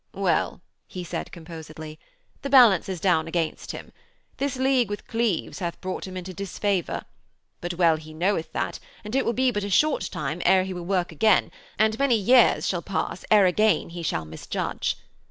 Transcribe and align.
'Well,' 0.15 0.61
he 0.87 1.03
said 1.03 1.31
composedly, 1.31 1.99
'the 2.41 2.49
balance 2.49 2.89
is 2.89 2.99
down 2.99 3.27
against 3.27 3.71
him. 3.71 3.91
This 4.37 4.55
league 4.57 4.89
with 4.89 5.05
Cleves 5.05 5.59
hath 5.59 5.79
brought 5.79 6.07
him 6.07 6.17
into 6.17 6.33
disfavour. 6.33 7.05
But 7.59 7.75
well 7.75 7.97
he 7.97 8.11
knoweth 8.11 8.51
that, 8.53 8.79
and 9.03 9.15
it 9.15 9.23
will 9.25 9.33
be 9.33 9.51
but 9.51 9.63
a 9.63 9.69
short 9.69 10.09
time 10.11 10.41
ere 10.43 10.63
he 10.63 10.73
will 10.73 10.85
work 10.87 11.11
again, 11.11 11.51
and 11.77 11.99
many 11.99 12.15
years 12.15 12.67
shall 12.67 12.81
pass 12.81 13.23
ere 13.29 13.45
again 13.45 13.89
he 13.89 14.01
shall 14.01 14.25
misjudge. 14.25 14.97